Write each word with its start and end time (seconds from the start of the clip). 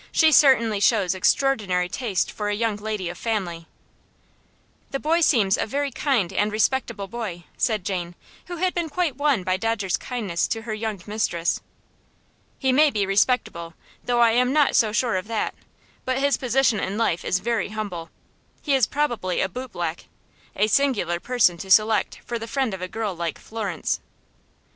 "She 0.11 0.31
certainly 0.31 0.79
shows 0.79 1.13
extraordinary 1.13 1.87
taste 1.87 2.31
for 2.31 2.49
a 2.49 2.55
young 2.55 2.75
lady 2.77 3.07
of 3.07 3.19
family." 3.19 3.67
"The 4.89 4.99
boy 4.99 5.21
seems 5.21 5.57
a 5.59 5.67
very 5.67 5.91
kind 5.91 6.33
and 6.33 6.51
respectable 6.51 7.07
boy," 7.07 7.43
said 7.55 7.83
Jane, 7.85 8.15
who 8.47 8.55
had 8.55 8.73
been 8.73 8.89
quite 8.89 9.15
won 9.15 9.43
by 9.43 9.57
Dodger's 9.57 9.97
kindness 9.97 10.47
to 10.47 10.63
her 10.63 10.73
young 10.73 11.03
mistress. 11.05 11.61
"He 12.57 12.71
may 12.71 12.89
be 12.89 13.05
respectable, 13.05 13.75
though 14.03 14.21
I 14.21 14.31
am 14.31 14.51
not 14.51 14.75
so 14.75 14.91
sure 14.91 15.17
of 15.17 15.27
that; 15.27 15.53
but 16.03 16.17
his 16.17 16.35
position 16.35 16.79
in 16.79 16.97
life 16.97 17.23
is 17.23 17.37
very 17.37 17.69
humble. 17.69 18.09
He 18.63 18.73
is 18.73 18.87
probably 18.87 19.39
a 19.39 19.47
bootblack; 19.47 20.05
a 20.55 20.65
singular 20.65 21.19
person 21.19 21.57
to 21.59 21.69
select 21.69 22.21
for 22.25 22.39
the 22.39 22.47
friend 22.47 22.73
of 22.73 22.81
a 22.81 22.87
girl 22.87 23.15
like 23.15 23.37
Florence." 23.37 23.99